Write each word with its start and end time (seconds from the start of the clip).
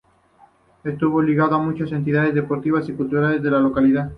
Estuvo 0.83 1.21
ligado 1.21 1.55
a 1.57 1.61
muchas 1.61 1.91
entidades 1.91 2.33
deportivas 2.33 2.89
y 2.89 2.93
culturales 2.93 3.43
de 3.43 3.51
la 3.51 3.59
localidad. 3.59 4.09